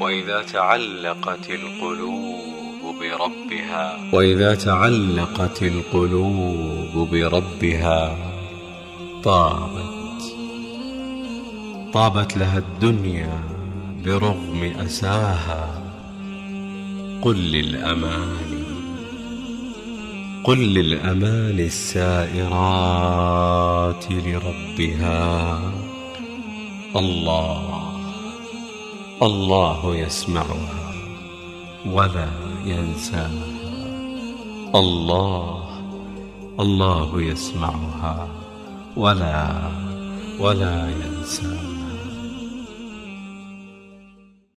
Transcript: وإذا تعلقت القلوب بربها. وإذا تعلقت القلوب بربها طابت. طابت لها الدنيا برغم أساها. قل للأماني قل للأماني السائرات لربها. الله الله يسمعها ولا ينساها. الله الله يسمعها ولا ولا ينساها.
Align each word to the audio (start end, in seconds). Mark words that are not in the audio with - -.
وإذا 0.00 0.42
تعلقت 0.42 1.50
القلوب 1.50 2.94
بربها. 3.00 3.98
وإذا 4.12 4.54
تعلقت 4.54 5.62
القلوب 5.62 7.08
بربها 7.10 8.16
طابت. 9.24 10.22
طابت 11.92 12.36
لها 12.36 12.58
الدنيا 12.58 13.42
برغم 14.04 14.72
أساها. 14.80 15.82
قل 17.22 17.36
للأماني 17.36 18.64
قل 20.44 20.74
للأماني 20.74 21.66
السائرات 21.66 22.44
لربها. 24.10 25.60
الله 26.96 27.79
الله 29.22 29.96
يسمعها 29.96 30.92
ولا 31.86 32.28
ينساها. 32.64 33.46
الله 34.74 35.64
الله 36.60 37.22
يسمعها 37.22 38.28
ولا 38.96 39.70
ولا 40.40 40.90
ينساها. 40.90 41.79